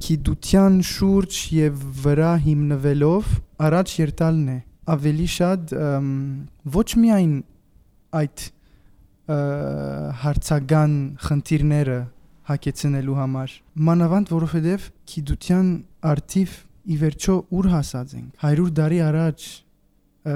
գիտության 0.06 0.80
շուրջ 0.92 1.38
եւ 1.56 1.84
վրա 2.02 2.32
հիմնվելով 2.46 3.30
առաջ 3.68 3.94
երտալն 4.02 4.48
է. 4.52 4.58
Ավելի 4.92 5.28
շատ 5.36 5.74
ոչ 6.76 6.88
միայն 7.02 7.34
այդ 8.22 8.44
հարցական 10.22 10.94
խնդիրները 11.22 12.00
հակեցնելու 12.50 13.16
համար 13.18 13.52
մանավանդ 13.88 14.32
որովհետեւ 14.34 14.86
գիտության 15.12 15.68
արդիվ 16.12 16.56
ի 16.82 16.96
վերջո 17.02 17.36
ուր 17.58 17.68
հասած 17.72 18.14
ենք 18.18 18.42
100 18.48 18.66
տարի 18.78 18.98
առաջ 19.06 19.46
ը, 19.46 20.34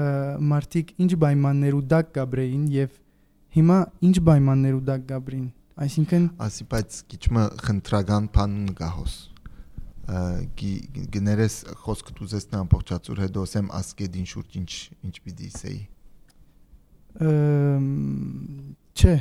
մարդիկ 0.53 0.93
ինչ 1.03 1.11
պայմաններու 1.23 1.83
դակ 1.93 2.13
գաբրեին 2.17 2.65
եւ 2.77 2.95
հիմա 3.57 3.79
ինչ 4.07 4.15
պայմաններու 4.29 4.83
դակ 4.87 5.05
գաբրին 5.11 5.47
այսինքն 5.87 6.29
Ասի 6.47 6.67
բայց 6.71 6.99
քիչմը 7.11 7.43
խնդրական 7.67 8.31
բան 8.37 8.55
գահոս։ 8.79 9.17
Գներես 10.07 11.55
խոսքը 11.83 12.13
դուզես 12.19 12.45
նա 12.53 12.59
ամբողջացուր 12.63 13.21
հետո 13.25 13.41
ասեմ 13.47 13.71
ասկեդին 13.79 14.27
շուրջ 14.31 14.57
ինչ 14.61 14.69
ինչ 15.07 15.15
պիտի 15.25 15.47
ասեի։ 15.51 15.79
ըմ, 17.27 17.87
չէ 18.97 19.13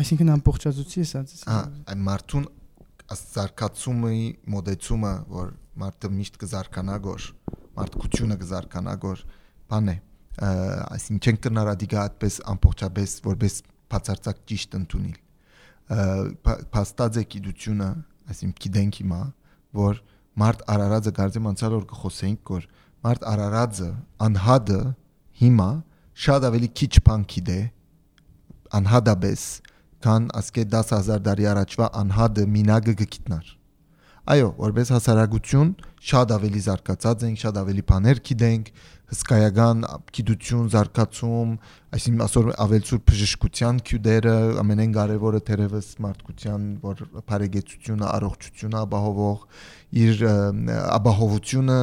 այսինքն 0.00 0.32
ամբողջացուցի 0.34 1.04
ասած 1.04 1.34
Ահա, 1.48 1.62
այն 1.94 2.02
մարդուն 2.08 2.46
զարգացումի 3.14 4.20
մոդեցումը, 4.54 5.12
որ 5.34 5.52
մարդը 5.84 6.10
միշտ 6.18 6.38
կզարգանա 6.42 6.96
գոր, 7.04 7.26
մարդկությունը 7.78 8.36
կզարգանա 8.44 8.94
գոր, 9.04 9.22
բան 9.72 9.90
է։ 9.94 9.96
Այսինքն 10.44 11.22
չեն 11.24 11.38
կնար 11.44 11.70
ադիգա 11.74 11.98
այդպես 12.04 12.38
ամբողջապես 12.54 13.14
որպես 13.24 13.56
բացարձակ 13.94 14.40
ճիշտ 14.50 14.76
ընդունել։ 14.80 15.18
ը, 15.94 16.06
փա- 16.44 16.60
Փաստած 16.74 17.18
է 17.20 17.24
գիտությունը, 17.34 17.88
այսինքն 18.34 18.60
գիտենք 18.64 18.98
հիմա, 19.04 19.20
որ 19.78 20.00
մարդ 20.40 20.62
արարածը 20.74 21.12
կարծեմ 21.18 21.48
անցյալ 21.50 21.76
օր 21.78 21.84
կխոսեինք 21.90 22.52
որ 22.54 22.68
մարդ 23.06 23.26
արարածը 23.32 23.90
անհադը 24.26 24.80
հիմա 25.42 25.68
շատ 26.24 26.46
ավելի 26.48 26.70
քիչ 26.80 26.92
բան 27.08 27.26
գիտե 27.34 27.58
անհադաբես 28.78 29.44
քան 30.04 30.30
ասկե 30.40 30.64
10000 30.74 31.22
տարի 31.26 31.46
առաջվա 31.54 31.90
անհադը 32.00 32.46
մինագը 32.54 32.94
գտնար 33.02 33.52
այո 34.34 34.50
որպես 34.56 34.90
հասարակություն 34.94 35.70
շատ 36.10 36.34
ավելի 36.38 36.60
զարգացած 36.66 37.24
ենք 37.28 37.40
շատ 37.44 37.58
ավելի 37.60 37.84
բաներ 37.90 38.20
գիտենք 38.28 38.70
հսկայական 39.12 39.82
գիտություն 40.16 40.68
զարգացում 40.72 41.50
այսինքն 41.96 42.22
ասոր 42.24 42.46
ավելցուր 42.64 43.00
բժշկության 43.10 43.80
քյուդերը 43.88 44.34
ամենեն 44.62 44.94
կարևորը 44.96 45.40
թերևս 45.48 45.88
մարդկության 46.04 46.64
որ 46.84 47.02
բարեգեցությունը 47.28 48.08
առողջությունը 48.14 48.80
ապահովող 48.80 49.44
իր 50.04 50.24
ապահովությունը 50.98 51.78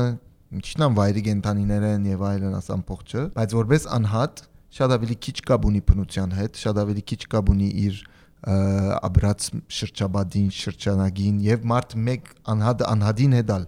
ինչնան 0.62 0.98
վայրի 0.98 1.24
կենթանիները 1.30 1.92
են 1.98 2.10
եւ 2.12 2.26
այլն 2.32 2.58
ասամ 2.58 2.82
փողջը 2.90 3.28
բայց 3.38 3.56
որպես 3.62 3.88
անհատ 4.02 4.42
շատ 4.72 4.96
ավելի 4.98 5.18
քիչ 5.28 5.38
կապ 5.52 5.70
ունի 5.70 5.82
բնության 5.92 6.36
հետ 6.42 6.60
շատ 6.66 6.82
ավելի 6.82 7.06
քիչ 7.12 7.22
կապ 7.32 7.54
ունի 7.54 7.70
իր 7.86 8.02
աբրած 8.42 9.48
շրջաբադին 9.78 10.52
շրջանագին 10.58 11.42
եւ 11.46 11.66
մարդ 11.72 11.96
մեկ 12.10 12.30
անհատ 12.56 12.86
անհադին 12.90 13.36
հետալ 13.38 13.68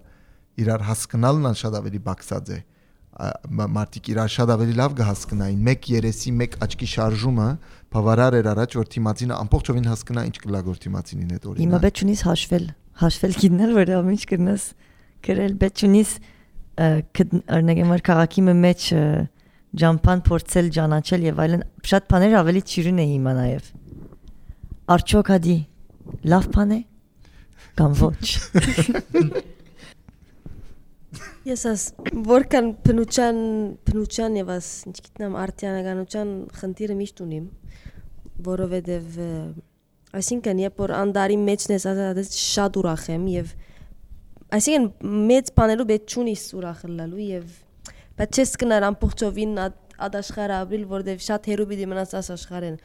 իրար 0.63 0.85
հասկանալն 0.89 1.49
ան 1.51 1.57
շատ 1.61 1.77
ավելի 1.79 1.99
բացած 2.07 2.49
է 2.53 2.57
Ա- 2.57 2.63
մա- 2.63 2.72
մարդիկ 3.13 4.07
իրար 4.09 4.31
շատ 4.33 4.51
ավելի 4.53 4.75
լավ 4.79 4.93
կհասկանային 4.97 5.59
մեկ 5.67 5.89
երեսի 5.93 6.31
մեկ 6.37 6.55
աչքի 6.65 6.87
շարժումը 6.93 7.47
բավարար 7.93 8.37
էր 8.39 8.47
առաջ 8.53 8.77
որ 8.79 8.87
թիմացինը 8.93 9.37
ամբողջովին 9.43 9.89
հասկանա 9.91 10.23
ինչ 10.29 10.37
կլագոր 10.43 10.79
թիմացինին 10.85 11.33
հետ 11.33 11.45
Հիմա 11.45 11.53
օրինակ 11.53 11.83
պետք 11.83 12.01
ունիս 12.07 12.23
հաշվել, 12.25 12.65
հաշվել 13.03 13.35
գիտնել, 13.43 13.75
որ 13.77 13.93
ամիջ 13.99 14.25
կնաս 14.33 14.65
գրել, 15.29 15.53
պետք 15.61 15.85
ունիս 15.89 16.15
օրինակ 17.53 17.83
մեր 17.93 18.03
քաղաքի 18.09 18.45
մեջ 18.49 18.89
ջամփան 19.83 20.19
փորձել, 20.25 20.67
ճանաչել 20.73 21.29
եւ 21.29 21.39
այլն, 21.43 21.63
շատ 21.93 22.09
բաներ 22.13 22.35
ավելի 22.41 22.61
ճյուրին 22.73 22.99
է 23.03 23.07
հիմա 23.13 23.33
նաեւ։ 23.37 23.69
Արչոք 24.93 25.31
հադի 25.33 25.57
լավ 26.33 26.49
բան 26.53 26.75
է 26.77 26.81
կամ 27.77 27.97
ոչ։ 28.01 28.25
Ես 31.43 31.63
աս 31.67 31.81
որքան 32.23 32.67
փնուչան 32.87 33.39
փնուչան 33.83 34.35
եւ 34.39 34.49
աս 34.53 34.67
ինչ 34.87 34.93
գիտնամ 35.03 35.33
արտյանականության 35.41 36.29
խնդիրը 36.55 36.95
միշտ 36.99 37.17
ունիմ 37.25 37.47
որովհետեւ 38.45 39.17
այսինքն 40.19 40.61
երբ 40.63 40.77
որ 40.83 40.93
անդարի 41.01 41.37
մեջն 41.43 41.73
ես 41.75 41.85
ասած 41.91 42.37
շատ 42.39 42.79
ուրախ 42.79 43.03
եմ 43.11 43.25
եւ 43.33 43.51
այսինքն 44.55 45.17
մեծ 45.33 45.51
բաներու 45.59 45.87
պետք 45.89 46.13
չունիս 46.15 46.45
ուրախ 46.61 46.85
լալու 46.93 47.25
եւ 47.27 47.57
բայց 48.21 48.39
չես 48.39 48.53
կնար 48.63 48.85
ամբողջովին 48.87 49.59
ատ 49.63 50.15
աշխարհը 50.21 50.59
ապրիլ 50.63 50.85
որովհետեւ 50.93 51.25
շատ 51.27 51.49
հերու 51.51 51.67
պիտի 51.73 51.89
մնաս 51.91 52.15
աս 52.21 52.29
աշխարհեն 52.37 52.77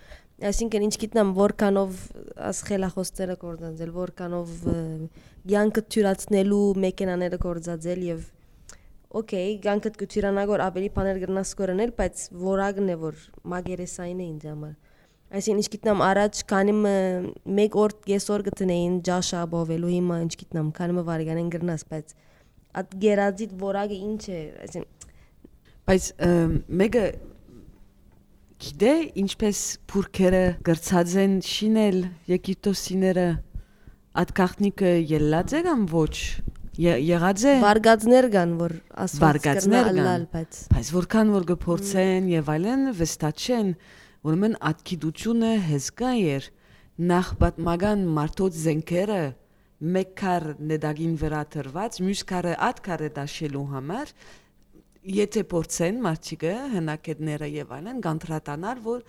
այսինքն 0.49 0.89
ինչ 0.89 0.95
գիտնամ 1.05 1.31
որքանով 1.39 2.03
աս 2.49 2.65
խելախոսները 2.69 3.39
կորձանձել 3.45 3.95
որքանով 3.99 4.53
յանքը 5.55 5.85
թյուրացնելու 5.95 6.67
մեքենաները 6.85 7.41
կորձածել 7.45 8.05
եւ 8.09 8.27
Okay, 9.19 9.57
գանքդ 9.65 9.97
կթյուրանագոր 9.99 10.63
ավելի 10.63 10.89
բաներ 10.95 11.17
գրնաս 11.25 11.51
կորնել, 11.59 11.93
բայց 11.99 12.21
որակն 12.39 12.91
է 12.93 12.97
որ 13.01 13.23
մագերեսային 13.51 14.21
է 14.23 14.27
ինձ 14.29 14.45
համար։ 14.49 14.75
Այսինքն 15.39 15.63
ինչ 15.63 15.71
գիտնամ 15.75 16.03
առաջ 16.09 16.43
քանիմ 16.53 16.85
մեկ 17.59 17.79
օր 17.83 17.95
կեսօր 18.05 18.45
գտնեին 18.49 19.01
ջաշա 19.09 19.41
բովելու 19.55 19.91
հիմա 19.95 20.19
ինչ 20.27 20.33
գիտնամ 20.43 20.69
քանիմը 20.79 21.05
վարգանեն 21.09 21.51
գրնաս, 21.57 21.85
բայց 21.91 22.15
at 22.79 22.95
գերազիտ 23.03 23.57
որակը 23.65 23.99
ինչ 24.09 24.23
է, 24.29 24.41
այսինքն 24.69 24.99
Բայց 25.89 26.07
մեկը 26.79 27.03
գիտե 28.61 28.95
ինչպես 29.23 29.61
փուրքերը 29.89 30.41
գրծած 30.69 31.15
են 31.23 31.37
շինել 31.49 32.01
Եգիպտոսիները 32.29 33.25
այդ 34.23 34.33
գաղտնիքը 34.41 34.91
ելած 35.15 35.55
է 35.57 35.63
կամ 35.65 35.87
ոչ 35.95 36.13
եղած 36.79 37.45
է 37.49 37.55
վարգածներ 37.65 38.29
կան, 38.35 38.53
որ 38.59 38.75
ասված 39.05 39.25
Վարգածներ 39.25 39.89
կան։ 39.99 40.27
բայց 40.35 40.59
բայց 40.75 40.91
որքան 40.99 41.33
որ 41.35 41.49
գործեն 41.53 42.29
եւ 42.33 42.53
այլն 42.55 42.85
վստահ 42.99 43.73
ուրեմն 44.27 44.57
ատկիդությունը 44.69 45.51
հսկա 45.69 46.09
էր 46.35 46.47
նախ 47.11 47.29
պատմական 47.39 48.01
մարդոց 48.17 48.57
զենքերը 48.65 49.21
մեկ 49.95 50.09
քար 50.19 50.47
նեդագին 50.71 51.13
վրա 51.21 51.43
դրված 51.55 51.99
մյուս 52.03 52.23
քարը 52.33 52.55
ատ 52.67 52.81
քարը 52.89 53.11
դաշելու 53.19 53.63
համար 53.75 54.13
եթե 55.19 55.45
փորձեն 55.53 56.01
մարդիկը 56.09 56.55
հնակետները 56.75 57.51
եւ 57.55 57.75
այլն 57.79 58.03
գանտրատանալ 58.09 58.83
որ 58.89 59.05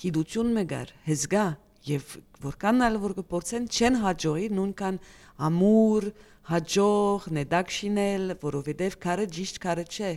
գիտություն 0.00 0.54
մեգար 0.56 0.94
հսկա 1.10 1.44
եւ 1.90 2.16
որքան 2.48 2.84
ալ 2.88 2.96
որ 3.04 3.16
կփորձեն 3.20 3.68
չեն 3.68 4.00
հաջողի 4.00 4.48
նույնքան 4.56 5.00
ամուր 5.48 6.08
հաջող 6.50 7.26
նեդակ 7.38 7.72
շինել 7.78 8.24
որովհետեւ 8.42 8.96
քարը 9.04 9.26
ճիշտ 9.36 9.60
քարը 9.64 9.84
չէ 9.94 10.12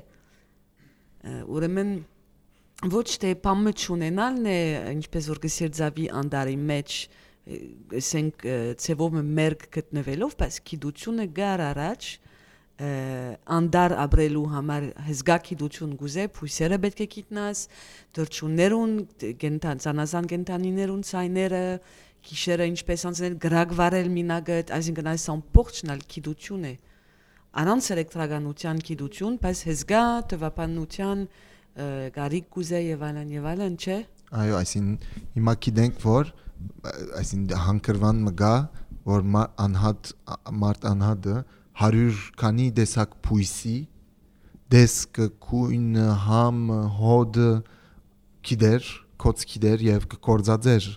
ուրեմն 1.58 1.94
ոչ 2.94 3.08
թե 3.24 3.32
բամը 3.46 3.74
չունենալն 3.74 4.50
է 4.52 4.60
ինչպես 4.98 5.30
որ 5.32 5.42
գսիրձավի 5.48 6.08
անդարի 6.22 6.58
մեջ 6.72 6.98
ասենք 8.02 8.46
ցևով 8.84 9.18
մերկ 9.40 9.68
գտնվելով 9.78 10.36
բայց 10.42 10.60
գիտությունը 10.72 11.28
գար 11.40 11.64
առաջ 11.72 12.10
անդար 12.78 13.94
ապրելու 14.04 14.44
համար 14.54 14.84
հզգա 15.08 15.38
գիտություն 15.48 15.94
գուզե 15.98 16.26
փույսերը 16.38 16.78
պետք 16.84 17.00
է 17.02 17.08
գիտնաս 17.14 17.62
դրճուններուն 18.18 18.94
գենտան 19.44 19.82
ցանազան 19.86 20.30
գենտանիներուն 20.34 21.02
ցայները 21.10 21.64
գիշերը 22.28 22.68
ինչպես 22.74 23.06
անցնել 23.10 23.38
գրակ 23.48 23.74
վարել 23.82 24.12
մինագետ 24.14 24.74
այսինքն 24.78 25.10
այս 25.14 25.26
ամբողջն 25.34 25.94
ալ 25.96 26.06
գիտություն 26.14 26.68
է 26.70 26.74
առանց 27.58 27.90
էլեկտրականության 27.98 28.82
գիտություն 28.92 29.42
բայց 29.42 29.64
հզգա 29.72 30.04
տվապանության 30.38 31.26
գարիկ 32.14 32.48
գուզե 32.54 32.82
եւ 32.94 33.08
այլն 33.10 33.34
եւ 33.38 33.50
այլն 33.54 33.82
չէ 33.82 33.98
Այո, 34.28 34.56
այսինքն 34.60 34.96
հիմա 35.38 35.54
գիտենք, 35.64 36.00
որ 36.04 36.32
այսինքն 37.22 37.62
հանգրվան 37.64 38.18
մգա, 38.28 38.56
որ 39.08 39.22
անհատ 39.66 40.10
մարդ 40.64 40.88
անհատը 40.90 41.36
100 41.78 42.20
քանի 42.42 42.68
դեսակ 42.78 43.18
փույսի 43.28 43.78
դեսկը 44.74 45.28
քույնը 45.48 46.08
համ 46.28 46.62
հոդը 46.98 47.52
գիտեր 48.48 48.88
կոծքի 49.24 49.62
դեր 49.66 49.84
եւ 49.88 50.08
կկործածեր 50.14 50.88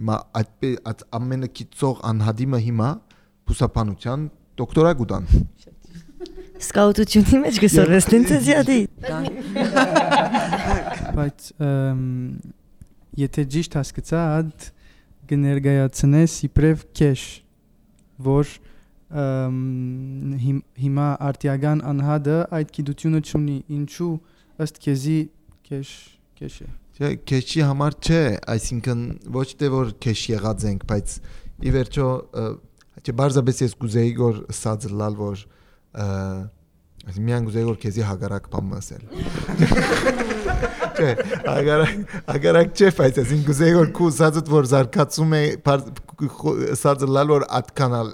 հիմա 0.00 0.16
այդ 0.40 0.68
այդ 0.92 1.02
ամենը 1.18 1.50
կիծող 1.60 2.00
անհադիմը 2.10 2.60
հիմա 2.66 2.90
բուսապանության 3.50 4.28
դոկտորակ 4.60 5.04
ուտան 5.06 5.28
Սկաուտությունի 6.60 7.38
մեջ 7.40 7.58
գսորվեցնին 7.64 8.24
ցեզ 8.28 8.48
յադի։ 8.50 8.80
բայց 11.16 11.46
ըմ, 11.66 12.02
եթե 13.22 13.44
ճիշտ 13.54 13.76
հասկացա, 13.80 14.24
այդ 14.40 14.66
կներկայացնես 15.30 16.34
իբրև 16.50 16.84
քեշ, 17.00 17.24
որ 18.28 18.52
հիմ- 19.10 20.62
հիմա 20.78 21.06
արտիական 21.28 21.80
անհադը 21.90 22.36
այդ 22.58 22.68
գիտությունը 22.76 23.20
ունի, 23.40 23.56
ինչու 23.76 24.12
ըստ 24.64 24.78
քեզի 24.84 25.18
քեշ 25.66 25.90
քեշ 26.38 26.54
է։ 26.62 26.68
Չէ, 27.00 27.08
քեշի 27.26 27.60
համար 27.64 27.92
չէ, 28.04 28.20
այսինքն 28.54 29.00
ոչ 29.34 29.46
թե 29.60 29.68
որ 29.72 29.92
քեշ 30.04 30.20
եղած 30.36 30.64
ենք, 30.70 30.84
բայց 30.90 31.08
ի 31.64 31.70
վերջո 31.76 32.06
չէ, 33.00 33.12
բարձրապես 33.20 33.62
ես 33.64 33.74
կուզեի 33.80 34.12
որ 34.20 34.40
սած 34.60 34.88
լալ 35.00 35.14
որ 35.20 35.44
այսինքն 37.00 37.24
միան 37.26 37.46
կուզեի 37.48 37.66
որ 37.70 37.78
քեզի 37.82 38.02
հագարակ 38.10 38.48
բան 38.52 38.72
ասել։ 38.78 39.02
Չէ, 41.00 41.10
հագարակ 41.48 42.16
հագարակ 42.28 42.72
չէ, 42.76 42.88
բայց 43.00 43.20
այսինքն 43.22 43.46
կուզեի 43.48 43.74
որ 43.80 43.92
քու 43.96 44.10
սածդ 44.20 44.50
որ 44.52 44.68
զարգացում 44.70 45.32
է 45.38 45.44
սածը 46.80 47.08
լալ 47.16 47.32
որ 47.32 47.46
atkanal 47.60 48.10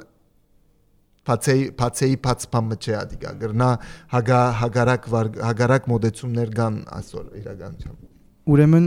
փացեի 1.27 1.65
փացեի 1.81 2.17
փացփամ 2.27 2.71
մը 2.71 2.79
չէ 2.83 2.95
ադիգա 3.01 3.33
գրնա 3.43 3.71
հագա 4.15 4.41
հագարակ 4.61 5.09
հագարակ 5.47 5.89
մոդեցումներ 5.93 6.53
կան 6.61 6.79
այսօր 6.99 7.25
իրականությամբ 7.41 8.53
ուրեմն 8.55 8.87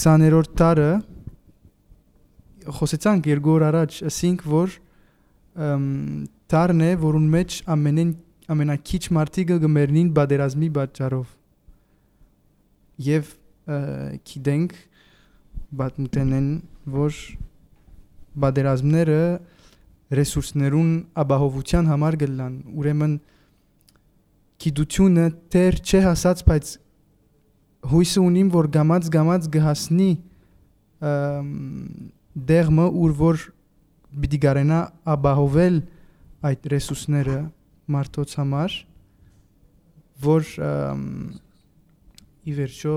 20-րդ 0.00 0.54
տարը 0.60 0.90
խոսեցանք 2.80 3.28
երկու 3.30 3.54
օր 3.56 3.66
առաջ 3.70 4.00
ասինք 4.10 4.46
որ 4.50 4.74
տարն 6.50 6.82
է 6.86 6.90
որուն 7.04 7.28
մեջ 7.34 7.60
ամենեն 7.74 8.10
ամենակիչ 8.50 9.02
մարդիկը 9.14 9.56
գմերնին 9.62 10.08
բادرազմի 10.16 10.68
պատճառով 10.76 11.28
եւ 13.06 13.30
գիտենք 14.30 14.74
բաթմտենեն 15.80 16.48
որ 16.96 17.20
բادرազմները 18.44 19.20
ռեսուրսներուն 20.18 20.90
ապահովության 21.22 21.90
համար 21.90 22.16
գլան։ 22.20 22.54
Ուրեմն 22.80 23.12
գիտությունը 24.60 25.26
դեռ 25.54 25.78
չի 25.80 26.00
հասած, 26.06 26.42
բայց 26.50 26.72
հույս 27.90 28.12
ունիմ, 28.20 28.50
որ 28.52 28.68
գամած 28.74 29.08
գամած 29.14 29.48
գհասնի 29.54 30.10
դերմը 32.50 32.86
ուր 33.04 33.14
որ 33.20 33.44
պիտի 34.20 34.40
գարենա 34.44 34.80
ապահովել 35.14 35.80
այդ 36.50 36.68
ռեսուրսները 36.74 37.38
մարդոց 37.94 38.34
համար, 38.40 38.76
որ 40.26 40.52
ի 42.50 42.56
վերջո 42.58 42.96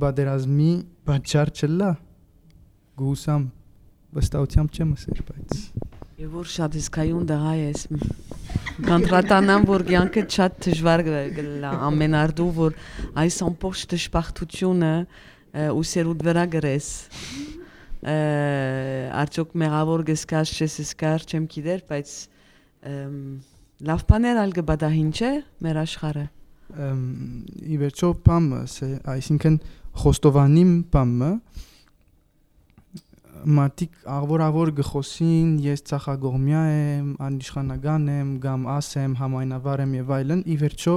բادرազմի 0.00 0.72
պատճառ 1.08 1.52
չլա 1.58 1.90
գուսամ 3.00 3.48
վստահությամբ 4.16 4.76
չեմ 4.76 4.92
ասեր 4.96 5.24
բայց 5.30 5.58
Եվ 6.20 6.32
որ 6.36 6.48
շատ 6.52 6.74
իսկայուն 6.76 7.28
դղա 7.30 7.52
ես։ 7.56 7.82
Կանտրատանամ 8.84 9.62
որ 9.70 9.84
կյանքը 9.88 10.24
շատ 10.34 10.56
դժվար 10.66 11.02
գլա 11.36 11.70
ամենարդու 11.86 12.48
որ 12.58 12.74
այս 13.22 13.38
ամբողջ 13.46 13.84
դժբախտությունը 13.92 14.90
ու 15.72 15.84
սերուդ 15.90 16.24
վրա 16.26 16.44
գրես։ 16.56 16.90
Արդյոք 19.22 19.56
մեղավոր 19.64 20.04
գսկած 20.10 20.52
չես 20.60 20.76
սկար 20.84 21.24
չեմ 21.24 21.48
գիտեր, 21.56 21.80
բայց 21.88 22.12
լավ 23.88 24.04
բաներ 24.12 24.42
ալ 24.44 24.54
կբադահին 24.60 25.10
չէ 25.16 25.32
մեր 25.64 25.80
աշխարհը։ 25.86 26.26
ըմ, 26.70 27.00
ի 27.64 27.80
վերջո 27.80 28.12
բամը 28.28 28.60
սե 28.76 28.90
այսինքն 29.16 29.56
խոստովանիմ 30.04 30.74
բամը 30.92 31.30
մատիկ 33.44 34.04
աղվոր 34.10 34.42
աղվոր 34.46 34.70
գխոսին 34.80 35.50
ես 35.64 35.82
ցախագողմյա 35.90 36.62
եմ 36.70 37.08
անիշխանական 37.26 38.08
եմ 38.14 38.30
կամ 38.44 38.66
ասեմ 38.74 39.14
համայնավար 39.20 39.82
եմ 39.84 39.94
եւ 39.98 40.12
այլն 40.16 40.42
ի 40.44 40.56
վերջո 40.60 40.94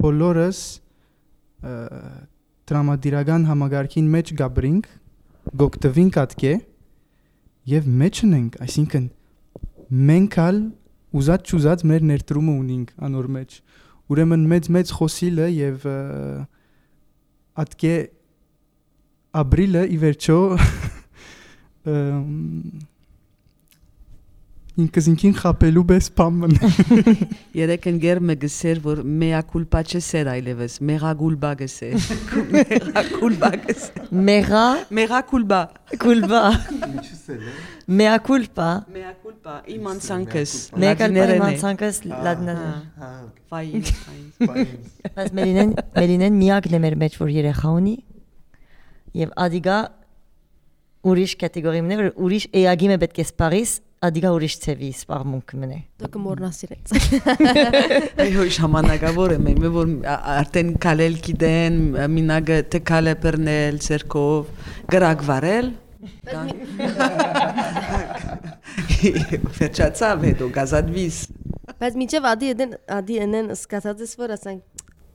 բոլորս 0.00 0.60
ը, 1.60 1.74
տրամադիրական 2.70 3.46
համագարքին 3.50 4.10
մեջ 4.14 4.34
գաբրինք 4.40 4.90
գոկտվինք 5.60 6.20
ատկե 6.24 6.52
եւ 7.70 7.90
մեջ 8.00 8.22
ունենք 8.26 8.60
այսինքն 8.66 9.08
մենք 10.10 10.38
ալ 10.44 10.62
ուզած 11.20 11.50
չուզած 11.50 11.84
մեր 11.90 12.06
ներդրումը 12.10 12.54
ունենք 12.60 12.94
անոր 13.10 13.28
մեջ 13.36 13.58
ուրեմն 14.10 14.46
մեծ 14.50 14.70
մեծ 14.76 14.92
խոսիլը 15.00 15.48
եւ 15.50 15.86
ատկե 17.64 17.94
ապրիլը 19.30 19.84
ի 19.94 19.96
վերջո 20.02 20.38
ինքս 24.80 25.06
ինքին 25.10 25.34
խապելու 25.38 25.84
բես 25.90 26.08
բամն 26.18 26.56
Երեք 27.60 27.86
ընկեր 27.90 28.20
մը 28.26 28.36
գսեր 28.42 28.80
որ 28.82 29.02
մea 29.20 29.42
culpa 29.52 29.82
չսեր 29.84 30.30
այլևս, 30.32 30.78
mea 30.88 31.12
culpa 31.20 31.52
գսեր։ 31.60 31.94
Mea 32.56 33.04
culpa 33.12 33.52
գսեր։ 33.54 34.10
Մեղա 34.30 34.64
Mea 34.98 35.22
culpa։ 35.30 35.60
կուլբա։ 36.00 36.42
Mea 38.00 38.18
culpa։ 38.26 38.68
Mea 38.90 39.14
culpa 39.22 39.58
իմ 39.70 39.90
անցանքս։ 39.94 40.58
Մեկալ 40.74 41.14
լատիներեն 41.14 41.36
է։ 41.36 41.40
պայմանցանկս 41.44 42.04
լադնաներ։ 42.10 42.76
Ֆայն, 43.50 43.90
ֆայն։ 44.44 44.70
Բայց 45.18 45.34
Մելինեն 45.38 45.74
Մելինեն 45.98 46.38
միակն 46.44 46.78
է 46.78 46.86
մեր 46.86 47.02
մեջ 47.04 47.20
որ 47.20 47.36
երեխա 47.40 47.74
ունի 47.80 47.98
եւ 49.18 49.28
ադիգա 49.44 49.76
ուրիշ 51.10 51.32
կատեգորիմն 51.40 51.90
է 51.90 51.92
որ 52.00 52.06
ուրիշ 52.26 52.44
էագիմը 52.60 52.96
պետք 53.00 53.18
է 53.22 53.24
սպարիս 53.30 53.70
ադիգա 54.00 54.30
ուրիշ 54.36 54.54
ծևի 54.64 54.90
սպարմունք 54.96 55.48
մնե 55.60 55.78
Դու 56.00 56.08
կմոռնաս 56.14 56.58
իրենց։ 56.66 56.86
Այո, 58.24 58.42
ժամանակավոր 58.56 59.28
եմ, 59.36 59.44
მე 59.60 59.68
որ 59.74 59.86
արդեն 60.36 60.70
կալել 60.84 61.14
գիտեն, 61.26 61.74
մինագը 62.16 62.58
թե 62.72 62.78
կալե 62.90 63.14
բռնել 63.24 63.74
ցերկով, 63.84 64.42
գրակ 64.94 65.18
վարել։ 65.30 65.66
Վերջացավ 69.60 70.16
հետո 70.30 70.44
գազադվիս։ 70.56 71.16
Բայց 71.80 71.94
միջև 72.00 72.26
ադի 72.30 72.48
դեն 72.60 72.72
ադի 72.96 73.14
ենեն 73.20 73.46
սկացած 73.54 73.98
ես 74.04 74.12
որ 74.20 74.30
ասենք 74.36 74.60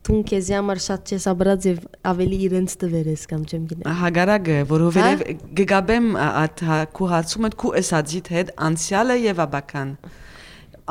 թուն 0.06 0.22
քեզի 0.30 0.54
համար 0.56 0.80
շատ 0.86 1.12
չես 1.16 1.24
աբրած 1.32 1.66
եւ 1.70 1.78
ավելի 2.12 2.38
իրենց 2.48 2.74
տվերես 2.84 3.22
կամ 3.32 3.46
չեմ 3.50 3.64
գիտեմ։ 3.72 3.96
Հագարակը, 4.02 4.58
որովհետև 4.70 5.24
գգաբեմ 5.60 6.10
այդ 6.26 6.64
հա- 6.70 6.82
քու 7.00 7.08
հարցումը 7.14 7.50
քու 7.64 7.72
էսածիտ 7.82 8.30
հետ 8.36 8.52
անցյալը 8.70 9.16
եւ 9.26 9.42
աբական։ 9.46 9.96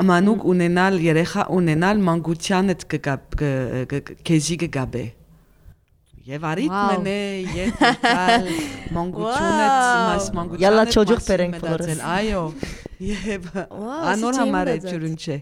Ամանուկ 0.02 0.46
ունենալ 0.50 0.96
երեխա 1.04 1.44
ունենալ 1.54 2.00
մանկության 2.08 2.74
կ- 2.90 3.02
կ- 3.94 4.16
քեզի 4.26 4.56
կգաբե։ 4.64 5.04
Եվ 6.24 6.44
արիթմն 6.50 7.08
է, 7.14 7.22
եւ 7.54 7.72
տալ 8.02 8.46
մանկությունը, 8.96 9.66
մաս 10.08 10.28
մանկությունը։ 10.38 10.62
Յալա 10.64 10.84
չոջուխ 10.94 11.20
բերենք 11.28 11.58
բոլորս։ 11.64 12.00
Այո։ 12.14 12.44
Եվ 13.14 13.48
անոր 14.14 14.38
համար 14.40 14.70
է 14.74 14.76
ջուրուն 14.88 15.18
չէ։ 15.20 15.36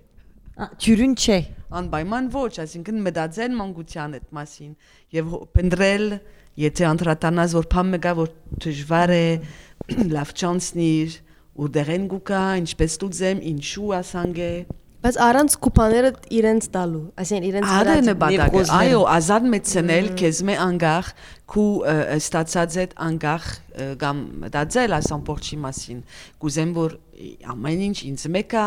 ջուրուն 0.53 1.15
չէ 1.17 1.41
Անպայման 1.73 2.29
ոչ, 2.35 2.53
այսինքն 2.61 2.99
մտածել 3.07 3.55
մանկության 3.57 4.17
այդ 4.19 4.27
մասին 4.37 4.73
եւ 5.17 5.31
փնտրել, 5.57 6.05
եթե 6.61 6.87
անդրադառնաս 6.91 7.55
որ 7.57 7.69
բան 7.73 7.93
մեկա 7.95 8.13
որ 8.19 8.31
դժվար 8.65 9.13
է, 9.17 9.25
լավ 10.17 10.35
չանցնիր, 10.37 11.17
ուրդեղեն 11.63 12.07
գուկա, 12.13 12.45
ինչպես 12.61 12.99
դուզեմ, 13.03 13.43
ինչու 13.53 13.91
ասանգե։ 14.03 14.53
Բայց 15.03 15.17
առանց 15.19 15.55
կուպաները 15.65 16.11
իրենց 16.39 16.67
տալու, 16.77 17.03
ասեն 17.19 17.47
իրենց 17.49 17.71
վրա 17.73 17.95
նպատակը, 18.07 18.61
այո, 18.77 19.01
ազատ 19.17 19.49
մեծնել 19.55 20.11
քեզ 20.21 20.43
մե 20.47 20.55
անգախ 20.63 21.09
քու 21.53 21.67
ստացած 22.21 22.77
այդ 22.85 22.95
անգախ 23.09 23.49
կամ 24.05 24.21
դարձել 24.55 24.95
այս 25.01 25.11
ամբողջի 25.17 25.59
մասին։ 25.65 26.05
Կուզեմ 26.45 26.77
որ 26.79 26.97
ամեն 27.57 27.85
ինչ 27.89 27.99
ինձ 28.13 28.29
մեկա 28.37 28.67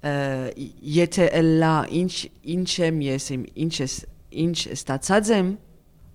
եթե 0.00 1.26
լա 1.44 1.74
ինչ 2.00 2.14
ինչ 2.54 2.70
եմ 2.86 3.00
ես 3.04 3.26
իմ 3.36 3.42
ինչ 3.64 3.74
ես 3.80 3.96
ինչ 4.44 4.58
ստացած 4.76 5.32
եմ 5.36 5.50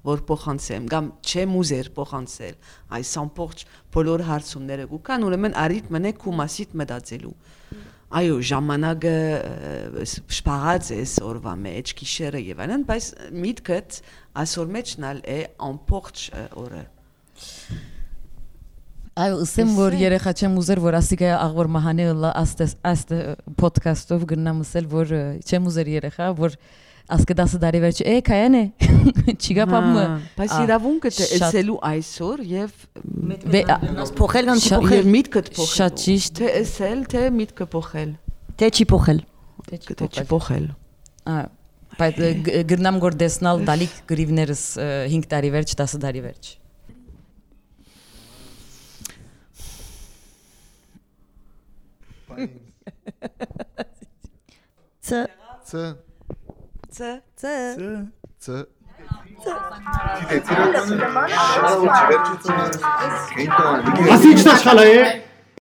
որ 0.05 0.21
փոխանցեմ 0.29 0.87
կամ 0.89 1.09
չեմ 1.25 1.53
ուզեր 1.59 1.89
փոխանցել 1.97 2.57
այս 2.97 3.11
ամբողջ 3.21 3.63
բոլոր 3.95 4.23
հարցումները 4.29 4.87
կան 5.09 5.25
ուրեմն 5.29 5.57
արիթ 5.65 5.89
մնե 5.95 6.13
քու 6.21 6.35
մասիտ 6.41 6.75
մտածելու 6.81 7.33
այո 8.15 8.35
ժամանակը 8.49 9.15
ը, 9.15 10.05
շփաղած 10.09 10.91
է 10.95 11.01
օրվա 11.25 11.55
մեջ 11.65 11.95
գիշերը 12.01 12.43
եւ 12.45 12.61
այլն 12.65 12.85
բայց 12.89 13.09
միտքդ 13.45 13.99
այսօր 14.45 14.71
մեջնալ 14.77 15.25
է 15.25 15.39
ամբողջ 15.69 16.25
օրը 16.65 16.85
Այո, 19.15 19.35
ուսեմ 19.45 19.69
որ 19.79 19.93
երեխա 19.95 20.31
չեմ 20.35 20.55
ուզեր 20.59 20.79
որ 20.83 20.95
ասիկա 20.99 21.27
աղվոր 21.39 21.67
մահանը 21.71 22.05
լա 22.19 22.31
աստես 22.41 22.73
աստ 22.89 23.13
ոդքասթով 23.61 24.25
գնամ 24.31 24.57
ասել 24.65 24.89
որ 24.91 25.13
չեմ 25.39 25.69
ուզեր 25.71 25.91
երեխա 25.93 26.27
որ 26.35 26.57
ասկը 27.15 27.37
10 27.39 27.55
տարի 27.63 27.79
վերջ 27.85 28.01
է 28.11 28.15
կայան 28.27 28.57
է 28.59 28.63
չիգա 29.45 29.65
Հա, 29.71 29.79
բայց 30.35 30.51
ա, 30.51 30.59
իրավունքը 30.65 31.11
շատ- 31.15 31.35
էսելու 31.47 31.77
այսօր 31.91 32.43
եւ 32.49 32.73
Փոխել 34.19 34.49
կամ 34.51 34.59
չի 34.65 34.71
եւ 34.73 34.83
փոխել։ 34.83 35.09
միտքդ 35.15 35.49
փոխել 35.55 35.71
Շատ 35.79 35.97
ճիշտ։ 36.03 36.33
թե 36.41 36.51
էսել 36.59 37.05
թե 37.15 37.23
միտքը 37.39 37.67
փոխել 37.75 38.11
Թե 38.59 38.69
չի 38.75 38.87
փոխել։ 38.91 39.19
թե 40.01 40.09
չփոխել 40.25 40.67
Ա, 41.25 41.37
բայց 41.99 42.19
ը, 42.25 42.29
գ- 42.49 42.63
գրնամ 42.73 42.99
որ 43.05 43.15
դեսնալ 43.23 43.63
դալիք 43.69 43.95
գրիվներս 44.11 44.63
5 45.15 45.29
տարի 45.31 45.49
վերջ 45.55 45.75
10 45.85 45.97
տարի 46.03 46.21
վերջ 46.25 46.51
Schweins. 52.35 52.49
Z. 55.01 55.27
Z. 55.65 55.95
Z. 56.91 57.21
Z. 57.37 57.77
Z. 57.77 58.11
Z. 58.39 58.67
Então, 63.37 63.83
ninguém... 63.83 64.07